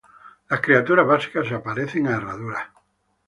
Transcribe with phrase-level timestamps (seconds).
[0.49, 2.69] Las criaturas básicas se parecen a herraduras.